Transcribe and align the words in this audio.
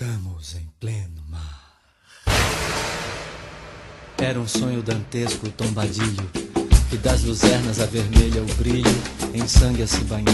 Estamos 0.00 0.54
em 0.54 0.66
pleno 0.80 1.22
mar. 1.28 1.78
Era 4.16 4.40
um 4.40 4.48
sonho 4.48 4.82
dantesco 4.82 5.46
o 5.46 5.52
tombadilho, 5.52 6.26
que 6.88 6.96
das 6.96 7.22
luzernas 7.22 7.78
a 7.80 7.84
vermelha 7.84 8.40
o 8.40 8.46
brilho, 8.54 8.88
em 9.34 9.46
sangue 9.46 9.82
a 9.82 9.86
se 9.86 10.02
banhar. 10.04 10.24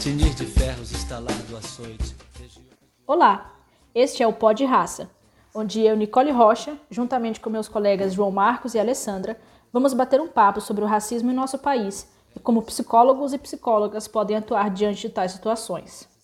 Tinir 0.00 0.34
de 0.34 0.44
ferros 0.46 0.90
estalar 0.90 1.38
do 1.48 1.56
açoite. 1.56 2.16
Olá, 3.06 3.54
este 3.94 4.20
é 4.20 4.26
o 4.26 4.32
Pod 4.32 4.64
Raça, 4.64 5.08
onde 5.54 5.80
eu, 5.80 5.96
Nicole 5.96 6.32
Rocha, 6.32 6.76
juntamente 6.90 7.38
com 7.38 7.48
meus 7.48 7.68
colegas 7.68 8.14
João 8.14 8.32
Marcos 8.32 8.74
e 8.74 8.80
Alessandra, 8.80 9.38
vamos 9.72 9.94
bater 9.94 10.20
um 10.20 10.26
papo 10.26 10.60
sobre 10.60 10.82
o 10.82 10.88
racismo 10.88 11.30
em 11.30 11.34
nosso 11.34 11.56
país 11.56 12.10
e 12.34 12.40
como 12.40 12.62
psicólogos 12.62 13.32
e 13.32 13.38
psicólogas 13.38 14.08
podem 14.08 14.36
atuar 14.36 14.70
diante 14.70 15.02
de 15.02 15.08
tais 15.08 15.30
situações. 15.30 16.17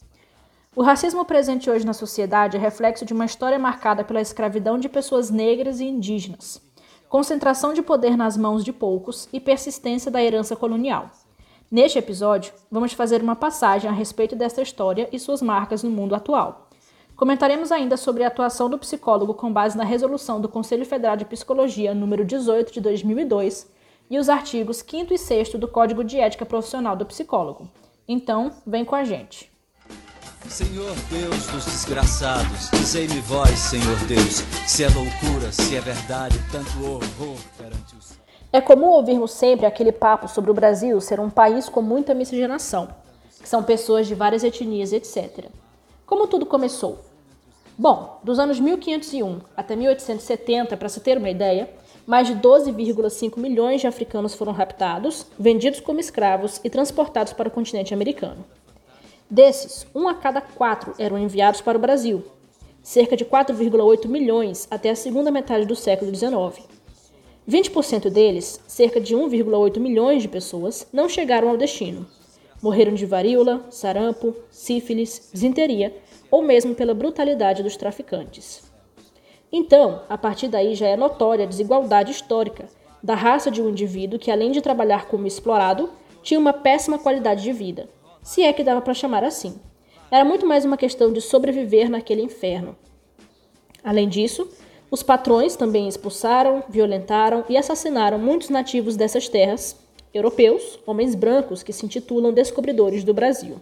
O 0.76 0.82
racismo 0.82 1.24
presente 1.24 1.70
hoje 1.70 1.86
na 1.86 1.92
sociedade 1.92 2.56
é 2.56 2.60
reflexo 2.60 3.04
de 3.04 3.12
uma 3.12 3.24
história 3.24 3.60
marcada 3.60 4.02
pela 4.02 4.20
escravidão 4.20 4.76
de 4.76 4.88
pessoas 4.88 5.30
negras 5.30 5.78
e 5.78 5.84
indígenas, 5.84 6.60
concentração 7.08 7.72
de 7.72 7.80
poder 7.80 8.16
nas 8.16 8.36
mãos 8.36 8.64
de 8.64 8.72
poucos 8.72 9.28
e 9.32 9.38
persistência 9.38 10.10
da 10.10 10.20
herança 10.20 10.56
colonial. 10.56 11.12
Neste 11.70 11.96
episódio, 11.96 12.52
vamos 12.68 12.92
fazer 12.92 13.22
uma 13.22 13.36
passagem 13.36 13.88
a 13.88 13.92
respeito 13.92 14.34
desta 14.34 14.62
história 14.62 15.08
e 15.12 15.18
suas 15.18 15.40
marcas 15.40 15.84
no 15.84 15.90
mundo 15.90 16.12
atual. 16.12 16.68
Comentaremos 17.14 17.70
ainda 17.70 17.96
sobre 17.96 18.24
a 18.24 18.26
atuação 18.26 18.68
do 18.68 18.76
psicólogo 18.76 19.32
com 19.32 19.52
base 19.52 19.78
na 19.78 19.84
resolução 19.84 20.40
do 20.40 20.48
Conselho 20.48 20.84
Federal 20.84 21.16
de 21.16 21.24
Psicologia 21.24 21.94
número 21.94 22.24
18 22.24 22.72
de 22.72 22.80
2002 22.80 23.70
e 24.10 24.18
os 24.18 24.28
artigos 24.28 24.78
5 24.78 25.14
e 25.14 25.18
6 25.18 25.50
do 25.50 25.68
Código 25.68 26.02
de 26.02 26.18
Ética 26.18 26.44
Profissional 26.44 26.96
do 26.96 27.06
Psicólogo. 27.06 27.68
Então, 28.08 28.50
vem 28.66 28.84
com 28.84 28.96
a 28.96 29.04
gente. 29.04 29.53
Senhor 30.48 30.94
Deus 31.10 31.46
dos 31.48 31.64
desgraçados, 31.64 32.70
dizei-me 32.70 33.18
vós, 33.20 33.58
Senhor 33.58 33.98
Deus, 34.06 34.42
se 34.66 34.84
é 34.84 34.88
loucura, 34.88 35.50
se 35.50 35.74
é 35.74 35.80
verdade, 35.80 36.38
tanto 36.52 36.70
horror 36.84 37.36
perante 37.58 37.96
os. 37.96 38.18
É 38.52 38.60
comum 38.60 38.86
ouvirmos 38.86 39.32
sempre 39.32 39.66
aquele 39.66 39.90
papo 39.90 40.28
sobre 40.28 40.50
o 40.50 40.54
Brasil 40.54 41.00
ser 41.00 41.18
um 41.18 41.28
país 41.28 41.68
com 41.68 41.82
muita 41.82 42.14
miscigenação, 42.14 42.88
que 43.42 43.48
são 43.48 43.64
pessoas 43.64 44.06
de 44.06 44.14
várias 44.14 44.44
etnias, 44.44 44.92
etc. 44.92 45.46
Como 46.06 46.28
tudo 46.28 46.46
começou? 46.46 47.00
Bom, 47.76 48.20
dos 48.22 48.38
anos 48.38 48.60
1501 48.60 49.40
até 49.56 49.74
1870, 49.74 50.76
para 50.76 50.88
se 50.88 51.00
ter 51.00 51.18
uma 51.18 51.30
ideia, 51.30 51.68
mais 52.06 52.28
de 52.28 52.34
12,5 52.34 53.38
milhões 53.38 53.80
de 53.80 53.88
africanos 53.88 54.34
foram 54.34 54.52
raptados, 54.52 55.26
vendidos 55.36 55.80
como 55.80 55.98
escravos 55.98 56.60
e 56.62 56.70
transportados 56.70 57.32
para 57.32 57.48
o 57.48 57.50
continente 57.50 57.92
americano. 57.92 58.44
Desses, 59.30 59.86
um 59.94 60.06
a 60.06 60.14
cada 60.14 60.40
quatro 60.40 60.94
eram 60.98 61.18
enviados 61.18 61.60
para 61.60 61.78
o 61.78 61.80
Brasil, 61.80 62.24
cerca 62.82 63.16
de 63.16 63.24
4,8 63.24 64.06
milhões 64.06 64.68
até 64.70 64.90
a 64.90 64.94
segunda 64.96 65.30
metade 65.30 65.64
do 65.64 65.74
século 65.74 66.14
XIX. 66.14 66.68
20% 67.48 68.10
deles, 68.10 68.60
cerca 68.66 69.00
de 69.00 69.16
1,8 69.16 69.78
milhões 69.80 70.22
de 70.22 70.28
pessoas, 70.28 70.86
não 70.92 71.08
chegaram 71.08 71.48
ao 71.48 71.56
destino. 71.56 72.06
Morreram 72.62 72.94
de 72.94 73.06
varíola, 73.06 73.64
sarampo, 73.70 74.34
sífilis, 74.50 75.30
desinteria 75.32 75.94
ou 76.30 76.42
mesmo 76.42 76.74
pela 76.74 76.94
brutalidade 76.94 77.62
dos 77.62 77.76
traficantes. 77.76 78.62
Então, 79.50 80.02
a 80.08 80.18
partir 80.18 80.48
daí 80.48 80.74
já 80.74 80.86
é 80.86 80.96
notória 80.96 81.44
a 81.44 81.48
desigualdade 81.48 82.10
histórica 82.10 82.68
da 83.02 83.14
raça 83.14 83.50
de 83.50 83.62
um 83.62 83.68
indivíduo 83.68 84.18
que, 84.18 84.30
além 84.30 84.50
de 84.50 84.62
trabalhar 84.62 85.06
como 85.06 85.26
explorado, 85.26 85.90
tinha 86.22 86.40
uma 86.40 86.52
péssima 86.52 86.98
qualidade 86.98 87.42
de 87.42 87.52
vida, 87.52 87.88
se 88.24 88.42
é 88.42 88.52
que 88.54 88.64
dava 88.64 88.80
para 88.80 88.94
chamar 88.94 89.22
assim. 89.22 89.54
Era 90.10 90.24
muito 90.24 90.46
mais 90.46 90.64
uma 90.64 90.78
questão 90.78 91.12
de 91.12 91.20
sobreviver 91.20 91.90
naquele 91.90 92.22
inferno. 92.22 92.74
Além 93.84 94.08
disso, 94.08 94.48
os 94.90 95.02
patrões 95.02 95.56
também 95.56 95.86
expulsaram, 95.86 96.64
violentaram 96.68 97.44
e 97.50 97.56
assassinaram 97.56 98.18
muitos 98.18 98.48
nativos 98.48 98.96
dessas 98.96 99.28
terras, 99.28 99.76
europeus, 100.12 100.78
homens 100.86 101.14
brancos 101.14 101.62
que 101.62 101.72
se 101.72 101.84
intitulam 101.84 102.32
descobridores 102.32 103.04
do 103.04 103.12
Brasil. 103.12 103.56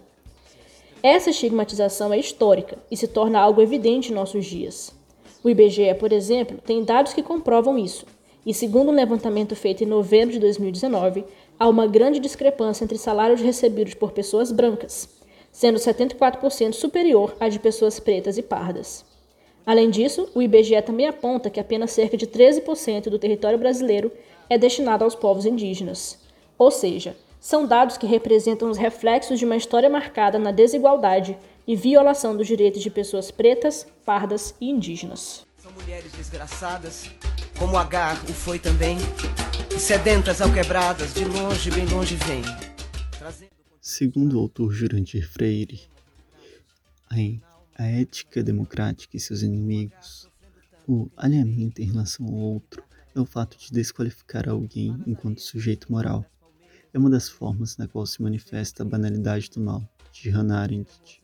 Essa 1.01 1.31
estigmatização 1.31 2.13
é 2.13 2.17
histórica 2.17 2.77
e 2.89 2.95
se 2.95 3.07
torna 3.07 3.39
algo 3.39 3.61
evidente 3.61 4.11
em 4.11 4.15
nossos 4.15 4.45
dias. 4.45 4.95
O 5.43 5.49
IBGE, 5.49 5.93
por 5.99 6.13
exemplo, 6.13 6.57
tem 6.65 6.85
dados 6.85 7.13
que 7.13 7.21
comprovam 7.21 7.77
isso, 7.77 8.05
e 8.45 8.53
segundo 8.53 8.91
um 8.91 8.95
levantamento 8.95 9.55
feito 9.55 9.83
em 9.83 9.87
novembro 9.87 10.33
de 10.33 10.39
2019, 10.39 11.25
há 11.59 11.67
uma 11.67 11.87
grande 11.87 12.19
discrepância 12.19 12.83
entre 12.83 12.97
salários 12.97 13.41
recebidos 13.41 13.93
por 13.93 14.11
pessoas 14.11 14.51
brancas, 14.51 15.09
sendo 15.51 15.77
74% 15.77 16.73
superior 16.73 17.35
à 17.39 17.49
de 17.49 17.59
pessoas 17.59 17.99
pretas 17.99 18.37
e 18.37 18.41
pardas. 18.41 19.05
Além 19.65 19.89
disso, 19.89 20.29
o 20.35 20.41
IBGE 20.41 20.81
também 20.81 21.07
aponta 21.07 21.49
que 21.49 21.59
apenas 21.59 21.91
cerca 21.91 22.17
de 22.17 22.27
13% 22.27 23.09
do 23.09 23.19
território 23.19 23.57
brasileiro 23.57 24.11
é 24.49 24.57
destinado 24.57 25.03
aos 25.03 25.15
povos 25.15 25.45
indígenas. 25.45 26.19
Ou 26.57 26.69
seja, 26.69 27.15
são 27.39 27.65
dados 27.65 27.97
que 27.97 28.05
representam 28.07 28.69
os 28.69 28.77
reflexos 28.77 29.39
de 29.39 29.45
uma 29.45 29.55
história 29.55 29.89
marcada 29.89 30.37
na 30.37 30.51
desigualdade 30.51 31.37
e 31.67 31.75
violação 31.75 32.35
dos 32.35 32.47
direitos 32.47 32.81
de 32.81 32.89
pessoas 32.89 33.31
pretas, 33.31 33.87
pardas 34.05 34.53
e 34.59 34.69
indígenas. 34.69 35.45
São 35.57 35.71
mulheres 35.71 36.11
desgraçadas, 36.11 37.09
como 37.57 37.77
Agar 37.77 38.21
o 38.29 38.33
foi 38.33 38.59
também, 38.59 38.97
sedentas 39.79 40.41
alquebradas, 40.41 41.13
de 41.13 41.25
longe, 41.25 41.71
bem 41.71 41.85
longe 41.87 42.15
vêm. 42.15 42.41
Trazendo... 43.17 43.51
Segundo 43.81 44.37
o 44.37 44.39
autor 44.39 44.71
Jurandir 44.71 45.29
Freire, 45.29 45.81
em 47.11 47.41
A 47.75 47.85
Ética 47.85 48.43
Democrática 48.43 49.17
e 49.17 49.19
seus 49.19 49.41
Inimigos, 49.41 50.29
o 50.87 51.09
alinhamento 51.17 51.81
em 51.81 51.85
relação 51.85 52.25
ao 52.27 52.33
outro 52.33 52.83
é 53.15 53.19
o 53.19 53.25
fato 53.25 53.57
de 53.57 53.71
desqualificar 53.71 54.47
alguém 54.47 54.97
enquanto 55.05 55.41
sujeito 55.41 55.91
moral. 55.91 56.25
É 56.93 56.97
uma 56.97 57.09
das 57.09 57.27
formas 57.27 57.77
na 57.77 57.87
qual 57.87 58.05
se 58.05 58.21
manifesta 58.21 58.83
a 58.83 58.85
banalidade 58.85 59.49
do 59.49 59.59
mal, 59.59 59.83
de 60.11 60.29
Hannah 60.29 60.61
Arendt, 60.61 61.21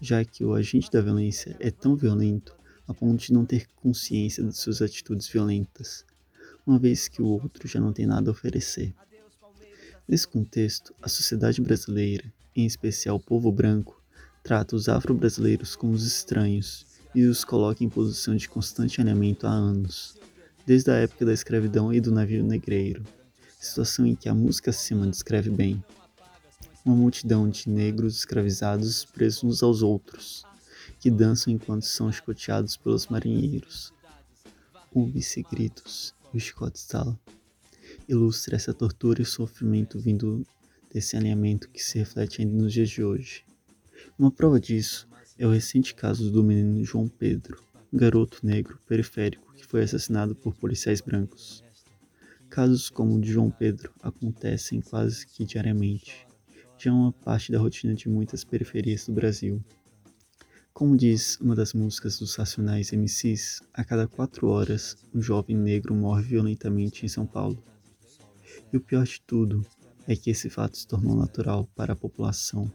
já 0.00 0.24
que 0.24 0.44
o 0.44 0.54
agente 0.54 0.90
da 0.90 1.00
violência 1.00 1.56
é 1.58 1.70
tão 1.70 1.96
violento 1.96 2.56
a 2.86 2.94
ponto 2.94 3.22
de 3.22 3.32
não 3.32 3.44
ter 3.44 3.66
consciência 3.76 4.44
de 4.44 4.56
suas 4.56 4.80
atitudes 4.80 5.28
violentas, 5.28 6.04
uma 6.68 6.78
vez 6.78 7.08
que 7.08 7.22
o 7.22 7.26
outro 7.26 7.66
já 7.66 7.80
não 7.80 7.94
tem 7.94 8.04
nada 8.04 8.28
a 8.28 8.32
oferecer. 8.32 8.94
Nesse 10.06 10.28
contexto, 10.28 10.94
a 11.00 11.08
sociedade 11.08 11.62
brasileira, 11.62 12.30
em 12.54 12.66
especial 12.66 13.16
o 13.16 13.20
povo 13.20 13.50
branco, 13.50 14.02
trata 14.42 14.76
os 14.76 14.86
afro-brasileiros 14.86 15.74
como 15.74 15.94
os 15.94 16.06
estranhos 16.06 16.84
e 17.14 17.24
os 17.24 17.42
coloca 17.42 17.82
em 17.82 17.88
posição 17.88 18.36
de 18.36 18.50
constante 18.50 19.00
alinhamento 19.00 19.46
há 19.46 19.50
anos, 19.50 20.18
desde 20.66 20.90
a 20.90 20.94
época 20.96 21.24
da 21.24 21.32
escravidão 21.32 21.90
e 21.90 22.02
do 22.02 22.12
navio 22.12 22.44
negreiro, 22.44 23.02
situação 23.58 24.06
em 24.06 24.14
que 24.14 24.28
a 24.28 24.34
música 24.34 24.68
acima 24.68 25.06
descreve 25.06 25.48
bem. 25.48 25.82
Uma 26.84 26.96
multidão 26.96 27.48
de 27.48 27.66
negros 27.70 28.18
escravizados 28.18 29.06
presos 29.06 29.42
uns 29.42 29.62
aos 29.62 29.80
outros, 29.80 30.44
que 31.00 31.10
dançam 31.10 31.50
enquanto 31.50 31.86
são 31.86 32.12
chicoteados 32.12 32.76
pelos 32.76 33.06
marinheiros. 33.06 33.90
Ouve-se 34.92 35.42
gritos 35.42 36.17
o 36.32 36.38
chicote 36.38 36.78
estala. 36.78 37.18
Ilustra 38.08 38.56
essa 38.56 38.74
tortura 38.74 39.22
e 39.22 39.24
sofrimento 39.24 39.98
vindo 39.98 40.44
desse 40.92 41.16
alinhamento 41.16 41.68
que 41.68 41.82
se 41.82 41.98
reflete 41.98 42.42
ainda 42.42 42.54
nos 42.54 42.72
dias 42.72 42.90
de 42.90 43.02
hoje. 43.02 43.44
Uma 44.18 44.30
prova 44.30 44.60
disso 44.60 45.08
é 45.38 45.46
o 45.46 45.50
recente 45.50 45.94
caso 45.94 46.30
do 46.30 46.42
menino 46.42 46.84
João 46.84 47.08
Pedro, 47.08 47.62
um 47.92 47.96
garoto 47.96 48.44
negro 48.44 48.78
periférico 48.86 49.54
que 49.54 49.66
foi 49.66 49.82
assassinado 49.82 50.34
por 50.34 50.54
policiais 50.54 51.00
brancos. 51.00 51.64
Casos 52.48 52.88
como 52.88 53.16
o 53.16 53.20
de 53.20 53.30
João 53.30 53.50
Pedro 53.50 53.92
acontecem 54.02 54.80
quase 54.80 55.26
que 55.26 55.44
diariamente. 55.44 56.26
Já 56.78 56.90
é 56.90 56.94
uma 56.94 57.12
parte 57.12 57.52
da 57.52 57.58
rotina 57.58 57.94
de 57.94 58.08
muitas 58.08 58.44
periferias 58.44 59.06
do 59.06 59.12
Brasil. 59.12 59.62
Como 60.78 60.96
diz 60.96 61.36
uma 61.40 61.56
das 61.56 61.74
músicas 61.74 62.20
dos 62.20 62.36
Racionais 62.36 62.92
MCs, 62.92 63.62
a 63.74 63.82
cada 63.82 64.06
quatro 64.06 64.46
horas 64.46 64.96
um 65.12 65.20
jovem 65.20 65.56
negro 65.56 65.92
morre 65.92 66.22
violentamente 66.22 67.04
em 67.04 67.08
São 67.08 67.26
Paulo. 67.26 67.60
E 68.72 68.76
o 68.76 68.80
pior 68.80 69.04
de 69.04 69.20
tudo 69.22 69.66
é 70.06 70.14
que 70.14 70.30
esse 70.30 70.48
fato 70.48 70.78
se 70.78 70.86
tornou 70.86 71.16
natural 71.16 71.68
para 71.74 71.94
a 71.94 71.96
população, 71.96 72.72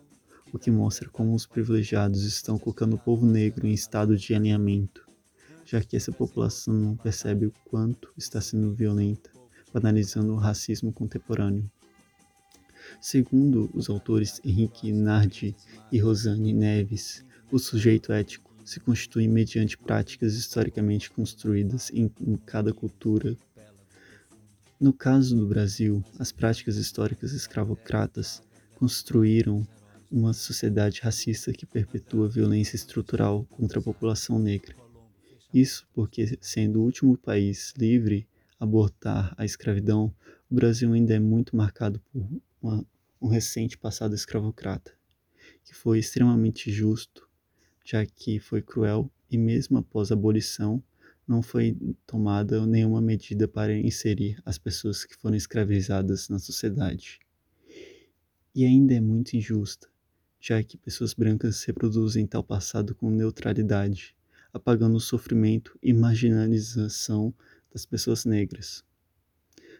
o 0.51 0.59
que 0.59 0.69
mostra 0.69 1.07
como 1.07 1.33
os 1.33 1.45
privilegiados 1.45 2.25
estão 2.25 2.59
colocando 2.59 2.97
o 2.97 2.99
povo 2.99 3.25
negro 3.25 3.65
em 3.65 3.71
estado 3.71 4.17
de 4.17 4.35
alinhamento, 4.35 5.07
já 5.65 5.79
que 5.79 5.95
essa 5.95 6.11
população 6.11 6.73
não 6.73 6.97
percebe 6.97 7.45
o 7.45 7.53
quanto 7.63 8.11
está 8.17 8.41
sendo 8.41 8.73
violenta, 8.73 9.31
banalizando 9.73 10.33
o 10.33 10.37
racismo 10.37 10.91
contemporâneo. 10.91 11.71
Segundo 12.99 13.71
os 13.73 13.89
autores 13.89 14.41
Henrique 14.43 14.91
Nardi 14.91 15.55
e 15.89 15.99
Rosane 15.99 16.51
Neves, 16.51 17.23
o 17.53 17.59
sujeito 17.59 18.11
ético 18.11 18.51
se 18.65 18.79
constitui 18.79 19.27
mediante 19.27 19.77
práticas 19.77 20.33
historicamente 20.33 21.11
construídas 21.11 21.91
em, 21.91 22.11
em 22.19 22.35
cada 22.35 22.73
cultura. 22.73 23.37
No 24.81 24.91
caso 24.91 25.37
do 25.37 25.45
Brasil, 25.45 26.03
as 26.17 26.31
práticas 26.31 26.77
históricas 26.77 27.31
escravocratas 27.31 28.41
construíram 28.73 29.67
uma 30.11 30.33
sociedade 30.33 30.99
racista 31.01 31.53
que 31.53 31.63
perpetua 31.63 32.27
violência 32.27 32.75
estrutural 32.75 33.45
contra 33.51 33.79
a 33.79 33.83
população 33.83 34.39
negra. 34.39 34.75
Isso 35.53 35.87
porque, 35.93 36.35
sendo 36.41 36.79
o 36.79 36.83
último 36.83 37.15
país 37.15 37.71
livre 37.77 38.27
a 38.59 38.63
abortar 38.63 39.31
a 39.37 39.45
escravidão, 39.45 40.11
o 40.49 40.55
Brasil 40.55 40.91
ainda 40.91 41.13
é 41.13 41.19
muito 41.19 41.55
marcado 41.55 42.01
por 42.11 42.27
uma, 42.59 42.83
um 43.21 43.27
recente 43.27 43.77
passado 43.77 44.15
escravocrata, 44.15 44.91
que 45.63 45.75
foi 45.75 45.99
extremamente 45.99 46.71
justo, 46.71 47.31
já 47.83 48.05
que 48.05 48.39
foi 48.39 48.61
cruel 48.61 49.11
e, 49.29 49.37
mesmo 49.37 49.77
após 49.77 50.11
a 50.11 50.13
abolição, 50.13 50.81
não 51.27 51.41
foi 51.41 51.77
tomada 52.05 52.65
nenhuma 52.65 53.01
medida 53.01 53.47
para 53.47 53.77
inserir 53.77 54.41
as 54.45 54.57
pessoas 54.57 55.05
que 55.05 55.15
foram 55.15 55.35
escravizadas 55.35 56.29
na 56.29 56.39
sociedade. 56.39 57.19
E 58.53 58.65
ainda 58.65 58.93
é 58.93 58.99
muito 58.99 59.35
injusta, 59.35 59.87
já 60.39 60.61
que 60.61 60.77
pessoas 60.77 61.13
brancas 61.13 61.63
reproduzem 61.63 62.27
tal 62.27 62.43
passado 62.43 62.93
com 62.93 63.09
neutralidade, 63.09 64.15
apagando 64.51 64.97
o 64.97 65.01
sofrimento 65.01 65.77
e 65.81 65.93
marginalização 65.93 67.33
das 67.71 67.85
pessoas 67.85 68.25
negras. 68.25 68.83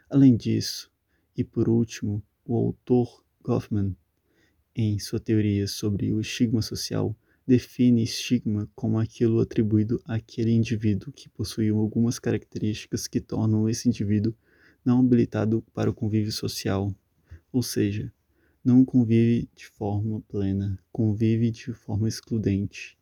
Além 0.09 0.35
disso, 0.35 0.91
e 1.37 1.43
por 1.43 1.69
último, 1.69 2.23
o 2.45 2.55
autor 2.55 3.23
Goffman, 3.43 3.95
em 4.75 4.97
sua 4.97 5.19
teoria 5.19 5.67
sobre 5.67 6.11
o 6.11 6.19
estigma 6.19 6.61
social, 6.61 7.15
define 7.45 8.03
estigma 8.03 8.69
como 8.73 8.97
aquilo 8.97 9.41
atribuído 9.41 10.01
àquele 10.05 10.51
indivíduo 10.51 11.11
que 11.11 11.27
possui 11.29 11.69
algumas 11.69 12.17
características 12.17 13.07
que 13.07 13.19
tornam 13.19 13.67
esse 13.67 13.87
indivíduo 13.89 14.33
não 14.83 14.99
habilitado 14.99 15.61
para 15.73 15.89
o 15.89 15.93
convívio 15.93 16.31
social, 16.31 16.93
ou 17.51 17.61
seja, 17.61 18.11
não 18.63 18.85
convive 18.85 19.49
de 19.53 19.67
forma 19.67 20.21
plena, 20.21 20.79
convive 20.91 21.51
de 21.51 21.73
forma 21.73 22.07
excludente. 22.07 22.97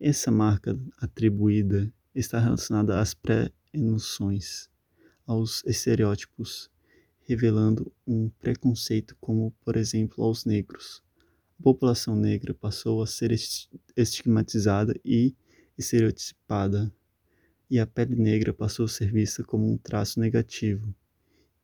Essa 0.00 0.30
marca 0.30 0.78
atribuída 0.98 1.92
está 2.14 2.38
relacionada 2.38 3.00
às 3.00 3.12
pré-noções, 3.12 4.68
aos 5.26 5.64
estereótipos, 5.64 6.70
revelando 7.26 7.92
um 8.06 8.28
preconceito 8.28 9.16
como, 9.20 9.52
por 9.64 9.76
exemplo, 9.76 10.22
aos 10.22 10.44
negros 10.44 11.02
a 11.58 11.62
população 11.62 12.16
negra 12.16 12.52
passou 12.52 13.02
a 13.02 13.06
ser 13.06 13.32
estigmatizada 13.96 14.98
e 15.04 15.34
estereotipada, 15.76 16.92
e 17.70 17.78
a 17.78 17.86
pele 17.86 18.16
negra 18.16 18.52
passou 18.52 18.84
a 18.84 18.88
ser 18.88 19.10
vista 19.10 19.42
como 19.42 19.70
um 19.70 19.76
traço 19.76 20.20
negativo, 20.20 20.94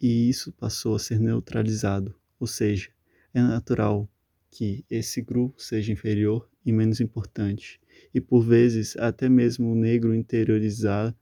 e 0.00 0.28
isso 0.28 0.52
passou 0.52 0.94
a 0.94 0.98
ser 0.98 1.20
neutralizado, 1.20 2.14
ou 2.38 2.46
seja, 2.46 2.90
é 3.34 3.40
natural 3.40 4.08
que 4.50 4.84
esse 4.90 5.20
grupo 5.22 5.62
seja 5.62 5.92
inferior 5.92 6.48
e 6.64 6.72
menos 6.72 7.00
importante, 7.00 7.80
e 8.12 8.20
por 8.20 8.42
vezes 8.42 8.96
até 8.96 9.28
mesmo 9.28 9.70
o 9.70 9.74
negro 9.74 10.14
interiorizar 10.14 11.14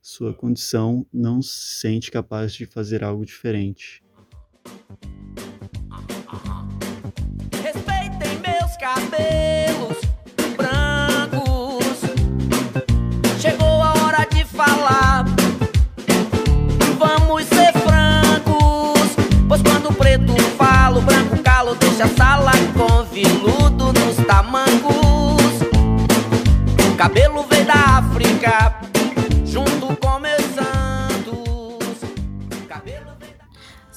sua 0.00 0.32
condição 0.32 1.04
não 1.12 1.42
se 1.42 1.80
sente 1.80 2.10
capaz 2.12 2.52
de 2.52 2.64
fazer 2.64 3.02
algo 3.02 3.24
diferente. 3.24 4.04
Cabelos 8.86 9.98
brancos. 10.56 11.98
Chegou 13.40 13.82
a 13.82 13.92
hora 13.94 14.24
de 14.30 14.44
falar. 14.44 15.24
Vamos 16.96 17.44
ser 17.46 17.72
francos. 17.72 19.10
Pois 19.48 19.60
quando 19.62 19.90
o 19.90 19.92
preto 19.92 20.32
fala, 20.56 20.98
o 20.98 21.02
branco 21.02 21.36
calo 21.42 21.74
deixa 21.74 22.04
a 22.04 22.08
sala 22.08 22.52
com 22.76 23.02
viludo 23.06 23.92
nos 23.92 24.24
tamancos. 24.24 25.52
O 26.88 26.96
cabelo 26.96 27.44
veio 27.50 27.66
da 27.66 27.98
África. 27.98 28.76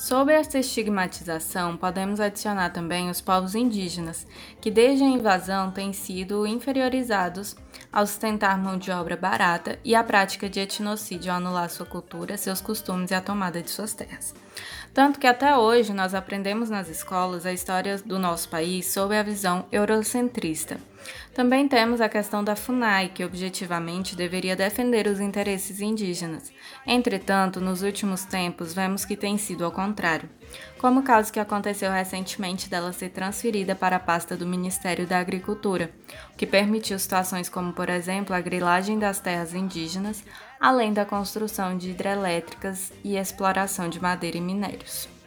Sobre 0.10 0.34
essa 0.34 0.58
estigmatização, 0.58 1.78
podemos 1.78 2.20
adicionar 2.20 2.72
também 2.72 3.12
os 3.12 3.22
povos 3.22 3.54
indígenas, 3.54 4.26
que 4.60 4.72
desde 4.72 5.04
a 5.04 5.08
invasão 5.08 5.70
têm 5.70 5.94
sido 5.94 6.48
inferiorizados 6.48 7.56
ao 7.94 8.08
sustentar 8.08 8.58
mão 8.58 8.76
de 8.76 8.90
obra 8.90 9.16
barata 9.16 9.78
e 9.86 9.94
a 9.94 10.04
prática 10.04 10.50
de 10.50 10.62
etnocídio 10.62 11.32
anular 11.32 11.70
sua 11.70 11.86
cultura, 11.86 12.38
seus 12.38 12.60
costumes 12.60 13.12
e 13.12 13.14
a 13.14 13.22
tomada 13.22 13.62
de 13.62 13.70
suas 13.70 13.94
terras. 13.94 14.34
Tanto 14.96 15.20
que 15.20 15.28
até 15.28 15.56
hoje 15.56 15.94
nós 15.94 16.16
aprendemos 16.16 16.72
nas 16.72 16.90
escolas 16.90 17.46
a 17.46 17.54
história 17.54 18.00
do 18.00 18.18
nosso 18.18 18.50
país 18.50 18.88
sob 18.88 19.16
a 19.16 19.22
visão 19.22 19.68
eurocentrista. 19.72 20.80
Também 21.34 21.68
temos 21.68 22.02
a 22.02 22.10
questão 22.10 22.44
da 22.44 22.56
FUNAI, 22.56 23.10
que 23.10 23.24
objetivamente 23.24 24.16
deveria 24.16 24.56
defender 24.56 25.08
os 25.08 25.20
interesses 25.20 25.80
indígenas. 25.80 26.52
Entretanto, 26.86 27.62
nos 27.62 27.82
últimos 27.82 28.26
tempos, 28.26 28.74
vemos 28.74 29.06
que 29.06 29.16
tem 29.16 29.38
sido 29.38 29.64
ao 29.64 29.72
contrário, 29.72 30.30
como 30.78 31.00
o 31.00 31.04
caso 31.04 31.32
que 31.32 31.40
aconteceu 31.40 31.92
recentemente 31.92 32.70
dela 32.70 32.92
ser 32.92 33.10
transferida 33.10 33.76
para 33.76 33.98
a 33.98 34.00
pasta 34.00 34.36
do 34.36 34.48
Ministério 34.48 35.06
da 35.06 35.20
Agricultura, 35.20 35.92
o 36.34 36.38
que 36.38 36.46
permitiu 36.46 36.98
situações 36.98 37.48
como, 37.48 37.74
por 37.74 37.90
exemplo, 37.90 38.36
a 38.36 38.42
grilagem 38.42 38.98
das 38.98 39.20
terras 39.20 39.54
indígenas, 39.54 40.24
além 40.60 40.92
da 40.92 41.06
construção 41.06 41.78
de 41.78 41.92
hidrelétricas 41.92 42.92
e 43.04 43.16
exploração 43.16 43.88
de 43.88 44.02
madeira 44.02 44.38
e 44.38 44.42
minérios. 44.42 45.19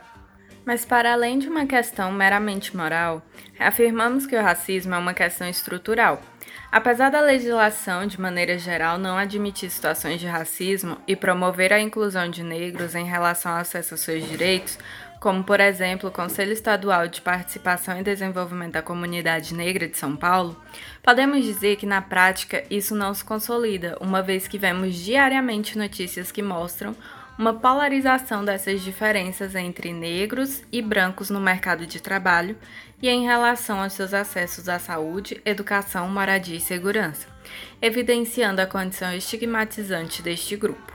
Mas, 0.65 0.85
para 0.85 1.13
além 1.13 1.39
de 1.39 1.49
uma 1.49 1.67
questão 1.67 2.13
meramente 2.13 2.77
moral, 2.77 3.23
afirmamos 3.59 4.27
que 4.27 4.37
o 4.37 4.43
racismo 4.43 4.95
é 4.95 4.99
uma 4.99 5.15
questão 5.15 5.49
estrutural. 5.49 6.21
Apesar 6.71 7.11
da 7.11 7.21
legislação, 7.21 8.07
de 8.07 8.21
maneira 8.21 8.57
geral, 8.57 8.97
não 8.97 9.19
admitir 9.19 9.71
situações 9.71 10.21
de 10.21 10.27
racismo 10.27 10.97
e 11.07 11.15
promover 11.15 11.73
a 11.73 11.81
inclusão 11.81 12.31
de 12.31 12.43
negros 12.43 12.95
em 12.95 13.05
relação 13.05 13.53
ao 13.53 13.59
acesso 13.59 13.93
aos 13.95 14.01
seus 14.01 14.27
direitos, 14.27 14.79
como, 15.21 15.45
por 15.45 15.61
exemplo, 15.61 16.09
o 16.09 16.13
Conselho 16.13 16.53
Estadual 16.53 17.07
de 17.07 17.21
Participação 17.21 18.01
e 18.01 18.03
Desenvolvimento 18.03 18.73
da 18.73 18.83
Comunidade 18.83 19.55
Negra 19.55 19.87
de 19.87 19.97
São 19.97 20.17
Paulo, 20.17 20.61
podemos 21.03 21.45
dizer 21.45 21.77
que, 21.77 21.87
na 21.87 22.03
prática, 22.03 22.65
isso 22.71 22.95
não 22.95 23.13
se 23.15 23.25
consolida, 23.25 23.97
uma 24.01 24.23
vez 24.23 24.49
que 24.49 24.59
vemos 24.59 24.97
diariamente 24.97 25.79
notícias 25.79 26.33
que 26.33 26.43
mostram 26.43 26.97
uma 27.39 27.55
polarização 27.55 28.45
dessas 28.45 28.83
diferenças 28.83 29.55
entre 29.55 29.93
negros 29.93 30.63
e 30.71 30.83
brancos 30.83 31.31
no 31.31 31.41
mercado 31.41 31.87
de 31.87 32.01
trabalho 32.01 32.57
e 33.01 33.09
em 33.09 33.25
relação 33.25 33.83
aos 33.83 33.95
seus 33.95 34.15
acessos 34.15 34.69
à 34.69 34.79
saúde, 34.79 35.41
educação, 35.45 36.09
moradia 36.09 36.57
e 36.57 36.61
segurança, 36.61 37.27
evidenciando 37.81 38.61
a 38.61 38.67
condição 38.67 39.13
estigmatizante 39.15 40.23
deste 40.23 40.57
grupo. 40.57 40.93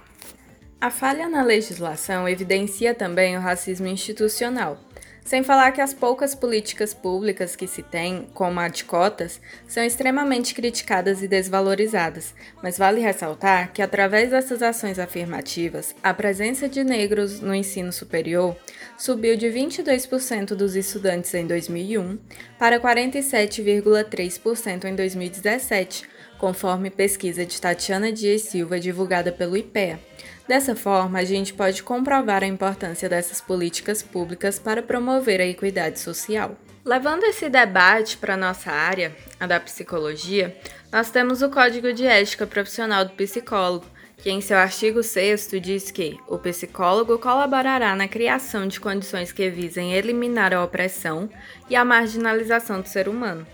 A 0.80 0.92
falha 0.92 1.28
na 1.28 1.44
legislação 1.44 2.30
evidencia 2.30 2.94
também 2.94 3.36
o 3.36 3.42
racismo 3.42 3.88
institucional, 3.88 4.80
sem 5.28 5.44
falar 5.44 5.72
que 5.74 5.82
as 5.82 5.94
poucas 5.94 6.34
políticas 6.34 6.94
públicas 6.94 7.54
que 7.54 7.68
se 7.68 7.84
tem, 7.84 8.30
como 8.34 8.62
a 8.62 8.70
de 8.70 8.86
cotas, 8.86 9.42
são 9.68 9.84
extremamente 9.84 10.56
criticadas 10.56 11.22
e 11.22 11.28
desvalorizadas, 11.28 12.34
mas 12.64 12.78
vale 12.78 13.02
ressaltar 13.02 13.74
que, 13.74 13.82
através 13.82 14.30
dessas 14.30 14.64
ações 14.64 14.98
afirmativas, 14.98 15.94
a 16.02 16.14
presença 16.14 16.70
de 16.70 16.82
negros 16.82 17.42
no 17.42 17.54
ensino 17.54 17.92
superior 17.92 18.56
subiu 18.98 19.36
de 19.36 19.48
22% 19.48 20.56
dos 20.56 20.78
estudantes 20.78 21.34
em 21.34 21.46
2001 21.46 22.18
para 22.58 22.80
47,3% 22.80 24.86
em 24.86 24.96
2017, 24.96 26.04
conforme 26.38 26.90
pesquisa 26.90 27.46
de 27.46 27.60
Tatiana 27.60 28.14
Dias 28.14 28.44
Silva 28.44 28.80
divulgada 28.80 29.34
pelo 29.34 29.58
IPEA. 29.58 30.00
Dessa 30.48 30.76
forma, 30.76 31.20
a 31.20 31.26
gente 31.26 31.54
pode 31.54 31.84
comprovar 31.84 32.42
a 32.42 32.48
importância 32.48 33.10
dessas 33.10 33.42
políticas 33.42 34.02
públicas 34.02 34.58
para 34.58 34.82
promover 34.82 35.42
a 35.42 35.46
equidade 35.46 36.00
social. 36.00 36.56
Levando 36.86 37.26
esse 37.26 37.50
debate 37.50 38.16
para 38.16 38.38
nossa 38.38 38.72
área, 38.72 39.14
a 39.38 39.46
da 39.46 39.60
psicologia, 39.60 40.56
nós 40.90 41.12
temos 41.12 41.42
o 41.42 41.50
Código 41.50 41.92
de 41.92 42.06
Ética 42.06 42.48
Profissional 42.48 43.04
do 43.04 43.12
Psicólogo, 43.12 43.86
que 44.16 44.30
em 44.30 44.40
seu 44.40 44.58
artigo 44.58 45.04
6 45.04 45.50
diz 45.62 45.92
que 45.92 46.18
o 46.30 46.38
psicólogo 46.38 47.20
colaborará 47.20 47.94
na 47.94 48.08
criação 48.08 48.68
de 48.68 48.80
condições 48.80 49.34
que 49.34 49.50
visem 49.50 49.94
eliminar 49.94 50.54
a 50.54 50.64
opressão 50.64 51.30
e 51.70 51.76
a 51.76 51.84
marginalização 51.84 52.80
do 52.80 52.88
ser 52.88 53.10
humano. 53.10 53.46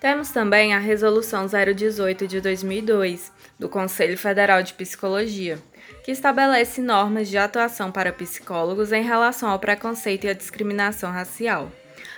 Temos 0.00 0.30
também 0.30 0.74
a 0.74 0.78
Resolução 0.78 1.46
018 1.46 2.26
de 2.26 2.40
2002, 2.40 3.32
do 3.58 3.68
Conselho 3.68 4.16
Federal 4.16 4.62
de 4.62 4.72
Psicologia, 4.72 5.58
que 6.02 6.12
estabelece 6.12 6.80
normas 6.80 7.28
de 7.28 7.38
atuação 7.38 7.92
para 7.92 8.12
psicólogos 8.12 8.92
em 8.92 9.02
relação 9.02 9.50
ao 9.50 9.58
preconceito 9.58 10.24
e 10.24 10.30
à 10.30 10.32
discriminação 10.32 11.10
racial. 11.10 11.70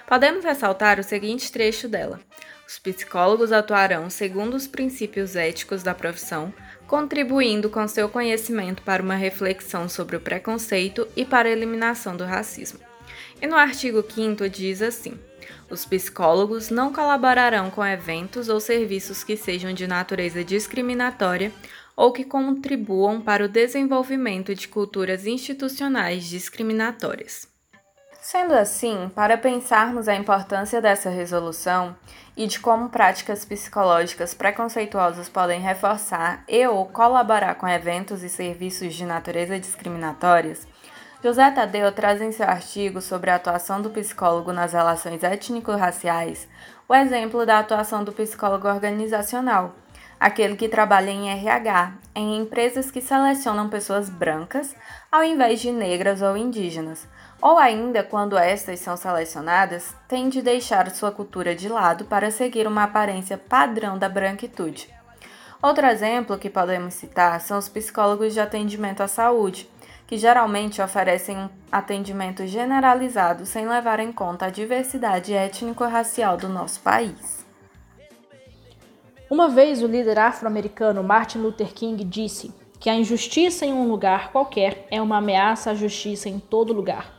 Podemos 0.06 0.44
ressaltar 0.44 0.98
o 0.98 1.02
seguinte 1.02 1.50
trecho 1.50 1.88
dela: 1.88 2.20
os 2.66 2.78
psicólogos 2.78 3.52
atuarão 3.52 4.08
segundo 4.08 4.54
os 4.54 4.66
princípios 4.66 5.34
éticos 5.34 5.82
da 5.82 5.94
profissão, 5.94 6.52
contribuindo 6.86 7.68
com 7.68 7.86
seu 7.88 8.08
conhecimento 8.08 8.82
para 8.82 9.02
uma 9.02 9.14
reflexão 9.14 9.88
sobre 9.88 10.16
o 10.16 10.20
preconceito 10.20 11.06
e 11.16 11.24
para 11.24 11.48
a 11.48 11.52
eliminação 11.52 12.16
do 12.16 12.24
racismo. 12.24 12.78
E 13.42 13.46
no 13.46 13.56
artigo 13.56 14.04
5 14.08 14.48
diz 14.48 14.82
assim: 14.82 15.18
os 15.70 15.84
psicólogos 15.84 16.68
não 16.68 16.92
colaborarão 16.92 17.70
com 17.70 17.86
eventos 17.86 18.48
ou 18.48 18.58
serviços 18.58 19.22
que 19.22 19.36
sejam 19.36 19.72
de 19.72 19.86
natureza 19.86 20.44
discriminatória 20.44 21.52
ou 22.00 22.12
que 22.12 22.25
contribuam 22.25 23.21
para 23.21 23.45
o 23.45 23.49
desenvolvimento 23.49 24.54
de 24.54 24.66
culturas 24.66 25.26
institucionais 25.26 26.25
discriminatórias. 26.25 27.47
Sendo 28.23 28.54
assim, 28.54 29.11
para 29.14 29.37
pensarmos 29.37 30.09
a 30.09 30.14
importância 30.14 30.80
dessa 30.80 31.11
resolução 31.11 31.95
e 32.35 32.47
de 32.47 32.59
como 32.59 32.88
práticas 32.88 33.45
psicológicas 33.45 34.33
preconceituosas 34.33 35.28
podem 35.28 35.61
reforçar 35.61 36.42
e 36.49 36.66
ou 36.66 36.87
colaborar 36.87 37.57
com 37.57 37.69
eventos 37.69 38.23
e 38.23 38.30
serviços 38.30 38.95
de 38.95 39.04
natureza 39.04 39.61
discriminatórias, 39.61 40.66
José 41.23 41.50
Tadeu 41.50 41.92
traz 41.92 42.23
em 42.23 42.33
seu 42.33 42.47
artigo 42.47 43.02
sobre 43.02 43.28
a 43.28 43.35
atuação 43.35 43.83
do 43.83 43.90
psicólogo 43.90 44.54
nas 44.54 44.73
relações 44.73 45.23
étnico-raciais 45.23 46.49
o 46.90 46.95
exemplo 46.95 47.47
da 47.47 47.61
atuação 47.61 48.02
do 48.02 48.11
psicólogo 48.11 48.66
organizacional, 48.66 49.76
aquele 50.20 50.54
que 50.54 50.68
trabalha 50.68 51.10
em 51.10 51.30
RH, 51.30 51.94
em 52.14 52.36
empresas 52.36 52.90
que 52.90 53.00
selecionam 53.00 53.70
pessoas 53.70 54.10
brancas 54.10 54.76
ao 55.10 55.24
invés 55.24 55.60
de 55.60 55.72
negras 55.72 56.20
ou 56.20 56.36
indígenas, 56.36 57.08
ou 57.40 57.56
ainda 57.56 58.04
quando 58.04 58.36
estas 58.36 58.80
são 58.80 58.96
selecionadas, 58.98 59.96
tem 60.06 60.28
de 60.28 60.42
deixar 60.42 60.90
sua 60.90 61.10
cultura 61.10 61.54
de 61.54 61.68
lado 61.70 62.04
para 62.04 62.30
seguir 62.30 62.66
uma 62.66 62.84
aparência 62.84 63.38
padrão 63.38 63.96
da 63.96 64.10
branquitude. 64.10 64.90
Outro 65.62 65.86
exemplo 65.86 66.38
que 66.38 66.50
podemos 66.50 66.94
citar 66.94 67.40
são 67.40 67.58
os 67.58 67.68
psicólogos 67.68 68.34
de 68.34 68.40
atendimento 68.40 69.02
à 69.02 69.08
saúde 69.08 69.68
que 70.06 70.18
geralmente 70.18 70.82
oferecem 70.82 71.38
um 71.38 71.48
atendimento 71.70 72.44
generalizado 72.44 73.46
sem 73.46 73.68
levar 73.68 74.00
em 74.00 74.10
conta 74.12 74.46
a 74.46 74.50
diversidade 74.50 75.32
étnico-racial 75.32 76.36
do 76.36 76.48
nosso 76.48 76.80
país. 76.80 77.50
Uma 79.30 79.49
vez 79.49 79.80
o 79.80 79.87
líder 79.87 80.18
afro-americano 80.18 81.04
Martin 81.04 81.38
Luther 81.38 81.72
King 81.72 82.02
disse 82.02 82.52
que 82.80 82.90
a 82.90 82.96
injustiça 82.96 83.64
em 83.64 83.72
um 83.72 83.88
lugar 83.88 84.32
qualquer 84.32 84.88
é 84.90 85.00
uma 85.00 85.18
ameaça 85.18 85.70
à 85.70 85.75
justiça 85.75 86.28
em 86.28 86.40
todo 86.40 86.72
lugar. 86.72 87.14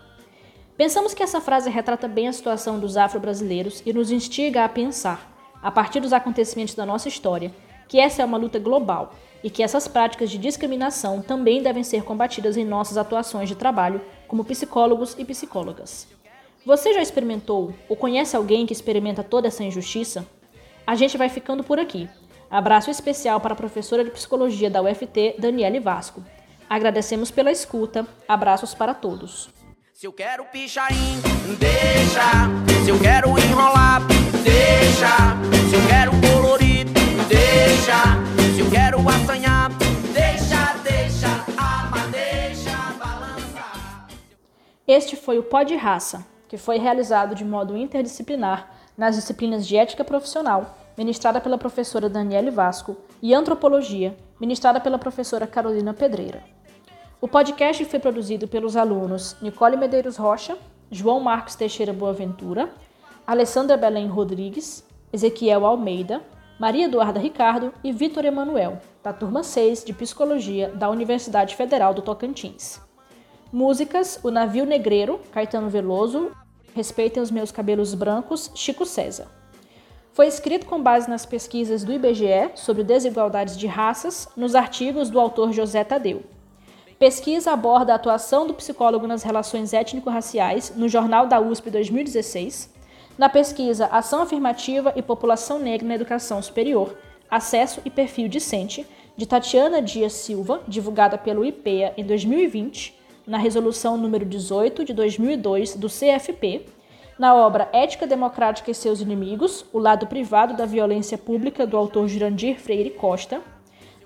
Pensamos 0.76 1.14
que 1.14 1.24
essa 1.24 1.40
frase 1.40 1.70
retrata 1.70 2.10
bem 2.10 2.28
a 2.28 2.34
situação 2.34 2.78
dos 2.78 2.98
afro-brasileiros 2.98 3.82
e 3.86 3.94
nos 3.94 4.12
instiga 4.12 4.66
a 4.66 4.70
pensar, 4.70 5.32
a 5.64 5.72
partir 5.72 6.02
dos 6.02 6.12
acontecimentos 6.12 6.76
da 6.76 6.86
nossa 6.86 7.08
história, 7.08 7.54
que 7.88 7.98
essa 7.98 8.22
é 8.22 8.26
uma 8.26 8.38
luta 8.38 8.60
global 8.60 9.14
e 9.42 9.50
que 9.50 9.64
essas 9.64 9.88
práticas 9.88 10.30
de 10.30 10.38
discriminação 10.38 11.22
também 11.22 11.64
devem 11.64 11.82
ser 11.82 12.04
combatidas 12.04 12.58
em 12.58 12.66
nossas 12.66 12.98
atuações 12.98 13.48
de 13.48 13.56
trabalho 13.56 14.02
como 14.28 14.44
psicólogos 14.44 15.16
e 15.18 15.24
psicólogas. 15.24 16.10
Você 16.66 16.94
já 16.94 17.02
experimentou 17.02 17.74
ou 17.88 17.96
conhece 17.96 18.36
alguém 18.36 18.66
que 18.66 18.74
experimenta 18.74 19.24
toda 19.24 19.48
essa 19.48 19.64
injustiça? 19.64 20.28
A 20.86 20.96
gente 20.96 21.18
vai 21.18 21.30
ficando 21.30 21.64
por 21.64 21.80
aqui. 21.80 22.10
Abraço 22.50 22.92
especial 22.92 23.40
para 23.40 23.54
a 23.54 23.56
professora 23.56 24.04
de 24.04 24.12
psicologia 24.12 24.70
da 24.70 24.82
UFT, 24.82 25.36
Daniele 25.40 25.80
Vasco. 25.80 26.24
Agradecemos 26.70 27.32
pela 27.32 27.52
escuta. 27.52 28.06
Abraços 28.28 28.74
para 28.74 28.94
todos. 28.94 29.50
Se 29.94 30.08
eu 30.08 30.12
quero 30.12 30.44
pichain, 30.46 31.22
deixa. 31.60 32.50
Se 32.84 32.90
eu 32.90 33.00
quero 33.00 33.30
enrolar, 33.38 34.02
deixa. 34.44 35.16
Se 35.70 35.76
eu 35.76 35.88
quero 35.88 36.12
colorir, 36.28 36.86
deixa. 37.30 38.02
Se 38.56 38.60
eu 38.62 38.70
quero 38.70 38.98
assanhar, 39.08 39.70
deixa, 40.12 40.74
deixa, 40.84 41.28
ama, 41.58 42.08
deixa 42.12 42.76
balançar. 42.98 44.08
Este 44.88 45.16
foi 45.16 45.38
o 45.38 45.44
Pod 45.44 45.74
Raça, 45.76 46.26
que 46.50 46.58
foi 46.58 46.80
realizado 46.80 47.36
de 47.36 47.46
modo 47.46 47.78
interdisciplinar 47.78 48.81
nas 48.98 49.16
disciplinas 49.16 49.66
de 49.68 49.78
Ética 49.78 50.04
Profissional, 50.04 50.78
ministrada 50.98 51.40
pela 51.40 51.58
professora 51.58 52.10
Daniele 52.10 52.52
Vasco, 52.52 52.98
e 53.22 53.34
Antropologia, 53.34 54.16
ministrada 54.40 54.80
pela 54.80 54.98
professora 54.98 55.48
Carolina 55.48 55.94
Pedreira. 55.94 56.44
O 57.20 57.28
podcast 57.28 57.86
foi 57.86 58.00
produzido 58.00 58.48
pelos 58.48 58.76
alunos 58.76 59.36
Nicole 59.42 59.78
Medeiros 59.78 60.18
Rocha, 60.18 60.58
João 60.90 61.20
Marcos 61.20 61.56
Teixeira 61.56 61.94
Boaventura, 61.94 62.70
Alessandra 63.26 63.78
Belém 63.78 64.08
Rodrigues, 64.08 64.84
Ezequiel 65.14 65.66
Almeida, 65.66 66.22
Maria 66.60 66.86
Eduarda 66.86 67.20
Ricardo 67.20 67.74
e 67.84 67.92
Vitor 67.92 68.26
Emanuel, 68.26 68.80
da 69.04 69.14
turma 69.14 69.44
6 69.44 69.84
de 69.84 69.94
Psicologia 69.94 70.70
da 70.70 70.90
Universidade 70.90 71.56
Federal 71.56 71.94
do 71.94 72.02
Tocantins. 72.02 72.82
Músicas: 73.52 74.20
O 74.24 74.32
Navio 74.32 74.66
Negreiro, 74.66 75.20
Caetano 75.32 75.70
Veloso, 75.70 76.32
Respeitem 76.74 77.22
os 77.22 77.32
Meus 77.32 77.52
Cabelos 77.52 77.94
Brancos, 77.94 78.52
Chico 78.56 78.86
César. 78.86 79.28
Foi 80.14 80.28
escrito 80.28 80.66
com 80.66 80.82
base 80.82 81.10
nas 81.10 81.26
pesquisas 81.26 81.84
do 81.84 81.94
IBGE 81.94 82.52
sobre 82.56 82.84
desigualdades 82.84 83.58
de 83.58 83.68
raças, 83.68 84.28
nos 84.36 84.56
artigos 84.56 85.10
do 85.10 85.20
autor 85.20 85.54
José 85.54 85.84
Tadeu. 85.84 86.24
Pesquisa 87.00 87.52
aborda 87.52 87.94
a 87.94 87.96
atuação 87.96 88.46
do 88.46 88.54
psicólogo 88.54 89.08
nas 89.08 89.24
relações 89.24 89.74
étnico-raciais 89.74 90.74
no 90.76 90.88
Jornal 90.88 91.28
da 91.28 91.40
USP 91.40 91.70
2016 91.70 92.72
na 93.18 93.30
pesquisa 93.30 93.86
Ação 93.86 94.22
Afirmativa 94.22 94.94
e 94.96 95.02
População 95.02 95.60
Negra 95.60 95.88
na 95.88 95.96
Educação 95.96 96.42
Superior, 96.42 96.98
Acesso 97.30 97.82
e 97.86 97.90
Perfil 97.90 98.28
Discente, 98.28 98.86
de 99.16 99.26
Tatiana 99.28 99.82
Dias 99.82 100.14
Silva, 100.14 100.62
divulgada 100.68 101.18
pelo 101.18 101.46
IPEA 101.46 101.94
em 101.96 102.04
2020, 102.04 103.00
na 103.26 103.38
Resolução 103.38 103.98
número 103.98 104.26
18 104.26 104.86
de 104.86 104.94
2002 104.94 105.76
do 105.76 105.88
CFP, 105.88 106.66
na 107.18 107.36
obra 107.36 107.70
Ética 107.72 108.08
Democrática 108.08 108.72
e 108.72 108.74
seus 108.74 109.00
Inimigos, 109.00 109.64
O 109.72 109.80
Lado 109.80 110.08
Privado 110.08 110.56
da 110.56 110.66
Violência 110.66 111.18
Pública, 111.18 111.68
do 111.68 111.78
autor 111.78 112.08
Jurandir 112.08 112.60
Freire 112.60 112.90
Costa, 112.90 113.42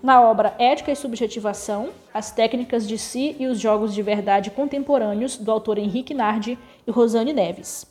na 0.03 0.21
obra 0.21 0.53
Ética 0.59 0.91
e 0.91 0.95
Subjetivação, 0.95 1.89
As 2.13 2.31
Técnicas 2.31 2.87
de 2.87 2.97
Si 2.97 3.35
e 3.39 3.47
os 3.47 3.59
Jogos 3.59 3.93
de 3.93 4.01
Verdade 4.01 4.51
Contemporâneos, 4.51 5.37
do 5.37 5.51
autor 5.51 5.77
Henrique 5.77 6.13
Nardi 6.13 6.59
e 6.85 6.91
Rosane 6.91 7.33
Neves. 7.33 7.87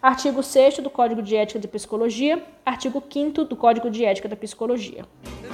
Artigo 0.00 0.44
6 0.44 0.78
do 0.78 0.88
Código 0.88 1.20
de 1.20 1.34
Ética 1.34 1.58
de 1.58 1.66
Psicologia, 1.66 2.40
artigo 2.64 3.02
5 3.12 3.44
do 3.44 3.56
Código 3.56 3.90
de 3.90 4.04
Ética 4.04 4.28
da 4.28 4.36
Psicologia. 4.36 5.04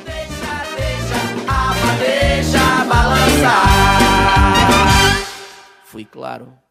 Deixa, 0.05 0.77
deixa, 0.77 1.17
ama, 1.49 1.97
deixa 1.99 2.85
balançar. 2.85 4.74
Fui 5.95 6.07
claro. 6.07 6.64